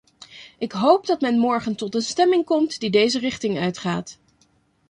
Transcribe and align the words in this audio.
Ik 0.57 0.71
hoop 0.71 1.05
dat 1.07 1.21
men 1.21 1.37
morgen 1.37 1.75
tot 1.75 1.95
een 1.95 2.01
stemming 2.01 2.45
komt 2.45 2.79
die 2.79 2.89
deze 2.89 3.19
richting 3.19 3.59
uitgaat. 3.59 4.19